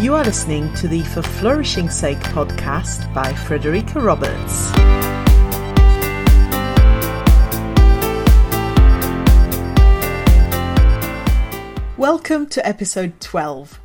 [0.00, 4.70] You are listening to the For Flourishing Sake podcast by Frederika Roberts.
[11.98, 13.78] Welcome to episode 12.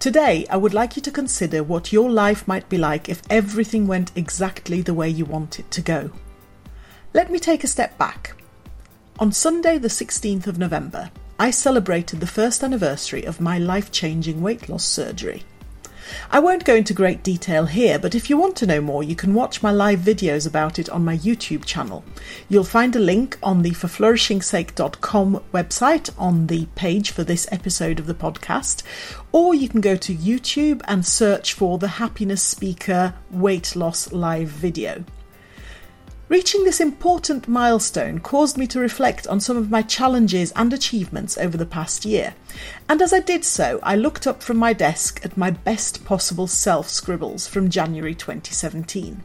[0.00, 3.86] Today, I would like you to consider what your life might be like if everything
[3.86, 6.10] went exactly the way you want it to go.
[7.12, 8.34] Let me take a step back.
[9.20, 14.40] On Sunday, the 16th of November, I celebrated the first anniversary of my life changing
[14.40, 15.42] weight loss surgery.
[16.30, 19.16] I won't go into great detail here, but if you want to know more, you
[19.16, 22.04] can watch my live videos about it on my YouTube channel.
[22.48, 28.06] You'll find a link on the forflourishingsake.com website on the page for this episode of
[28.06, 28.82] the podcast,
[29.32, 34.48] or you can go to YouTube and search for the Happiness Speaker Weight Loss Live
[34.48, 35.04] video.
[36.30, 41.36] Reaching this important milestone caused me to reflect on some of my challenges and achievements
[41.36, 42.34] over the past year.
[42.88, 46.46] And as I did so, I looked up from my desk at my best possible
[46.46, 49.22] self scribbles from January 2017.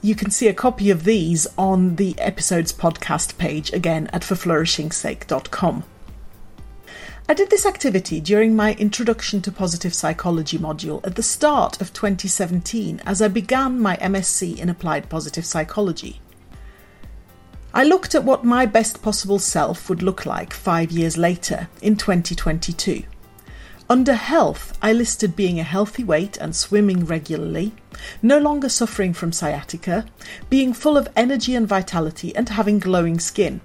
[0.00, 5.84] You can see a copy of these on the episode's podcast page again at forflourishingsake.com.
[7.26, 11.94] I did this activity during my Introduction to Positive Psychology module at the start of
[11.94, 16.20] 2017 as I began my MSc in Applied Positive Psychology.
[17.72, 21.96] I looked at what my best possible self would look like five years later in
[21.96, 23.04] 2022.
[23.88, 27.72] Under health, I listed being a healthy weight and swimming regularly,
[28.20, 30.04] no longer suffering from sciatica,
[30.50, 33.62] being full of energy and vitality, and having glowing skin.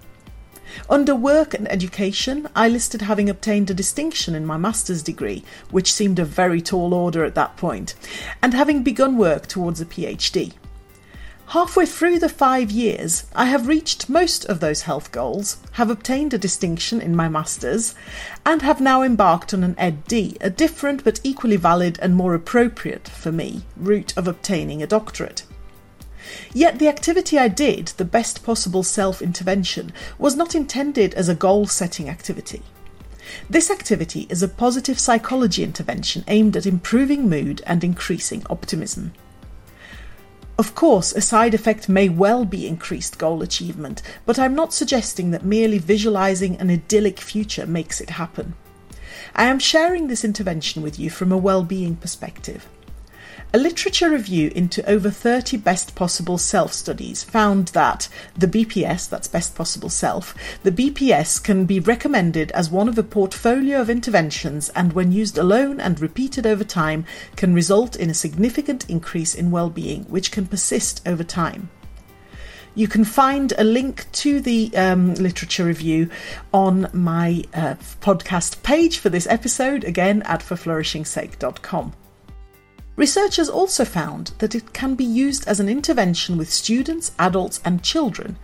[0.89, 5.93] Under work and education, I listed having obtained a distinction in my master's degree, which
[5.93, 7.95] seemed a very tall order at that point,
[8.41, 10.53] and having begun work towards a PhD.
[11.49, 16.31] Halfway through the five years, I have reached most of those health goals, have obtained
[16.31, 17.95] a distinction in my master's,
[18.45, 23.07] and have now embarked on an Ed.D., a different but equally valid and more appropriate,
[23.07, 25.41] for me, route of obtaining a doctorate.
[26.53, 31.35] Yet the activity I did, the best possible self intervention, was not intended as a
[31.35, 32.61] goal setting activity.
[33.49, 39.13] This activity is a positive psychology intervention aimed at improving mood and increasing optimism.
[40.57, 45.31] Of course, a side effect may well be increased goal achievement, but I'm not suggesting
[45.31, 48.55] that merely visualizing an idyllic future makes it happen.
[49.35, 52.67] I am sharing this intervention with you from a well-being perspective.
[53.51, 58.07] A literature review into over 30 best possible self studies found that
[58.37, 63.03] the BPS, that's best possible self, the BPS can be recommended as one of a
[63.03, 67.05] portfolio of interventions and when used alone and repeated over time
[67.35, 71.69] can result in a significant increase in well-being which can persist over time.
[72.75, 76.09] You can find a link to the um, literature review
[76.53, 81.93] on my uh, podcast page for this episode, again at forflourishingsake.com.
[82.99, 87.81] Researchers also found that it can be used as an intervention with students, adults, and
[87.81, 88.37] children,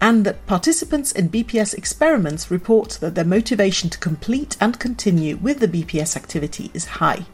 [0.00, 5.58] and that participants in BPS experiments report that their motivation to complete and continue with
[5.58, 7.26] the BPS activity is high.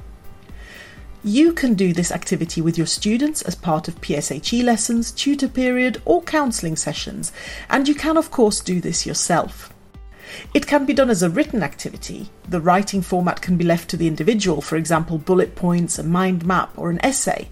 [1.23, 6.01] You can do this activity with your students as part of PSHE lessons, tutor period,
[6.07, 7.33] or counselling sessions,
[7.69, 9.75] and you can, of course, do this yourself.
[10.55, 12.31] It can be done as a written activity.
[12.49, 16.45] The writing format can be left to the individual, for example, bullet points, a mind
[16.45, 17.49] map, or an essay.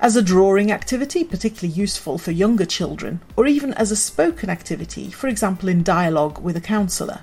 [0.00, 5.10] As a drawing activity, particularly useful for younger children, or even as a spoken activity,
[5.10, 7.20] for example, in dialogue with a counsellor.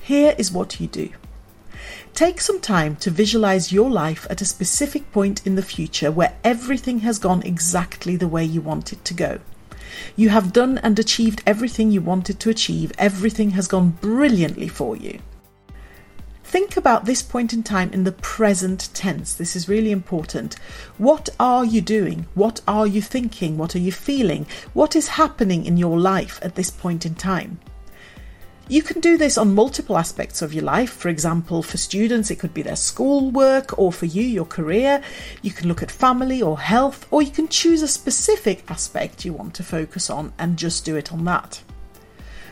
[0.00, 1.10] Here is what you do.
[2.14, 6.36] Take some time to visualize your life at a specific point in the future where
[6.44, 9.40] everything has gone exactly the way you want it to go.
[10.16, 12.92] You have done and achieved everything you wanted to achieve.
[12.98, 15.20] Everything has gone brilliantly for you.
[16.44, 19.34] Think about this point in time in the present tense.
[19.34, 20.54] This is really important.
[20.96, 22.26] What are you doing?
[22.34, 23.58] What are you thinking?
[23.58, 24.46] What are you feeling?
[24.72, 27.58] What is happening in your life at this point in time?
[28.68, 30.90] You can do this on multiple aspects of your life.
[30.90, 35.02] For example, for students, it could be their schoolwork, or for you, your career.
[35.40, 39.32] You can look at family or health, or you can choose a specific aspect you
[39.32, 41.62] want to focus on and just do it on that.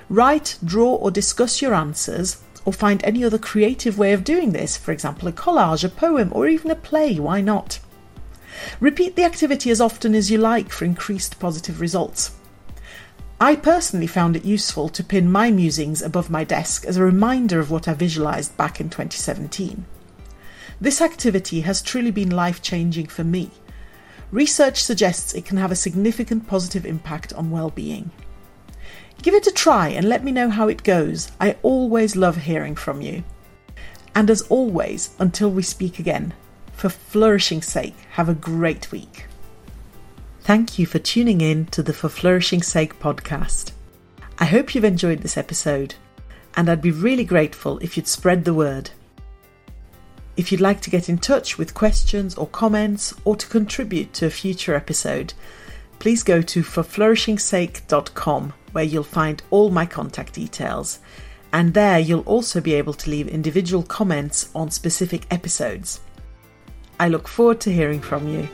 [0.08, 4.76] Write, draw, or discuss your answers, or find any other creative way of doing this,
[4.76, 7.18] for example, a collage, a poem, or even a play.
[7.18, 7.80] Why not?
[8.78, 12.30] Repeat the activity as often as you like for increased positive results.
[13.40, 17.58] I personally found it useful to pin my musings above my desk as a reminder
[17.58, 19.84] of what I visualised back in 2017.
[20.80, 23.50] This activity has truly been life changing for me.
[24.30, 28.12] Research suggests it can have a significant positive impact on well-being.
[29.20, 31.32] Give it a try and let me know how it goes.
[31.40, 33.24] I always love hearing from you.
[34.14, 36.34] And as always, until we speak again,
[36.72, 39.26] For flourishing's sake, have a great week.
[40.44, 43.72] Thank you for tuning in to the For Flourishing Sake podcast.
[44.38, 45.94] I hope you've enjoyed this episode,
[46.54, 48.90] and I'd be really grateful if you'd spread the word.
[50.36, 54.26] If you'd like to get in touch with questions or comments or to contribute to
[54.26, 55.32] a future episode,
[55.98, 60.98] please go to forflourishingsake.com where you'll find all my contact details.
[61.54, 66.00] And there you'll also be able to leave individual comments on specific episodes.
[67.00, 68.46] I look forward to hearing from you.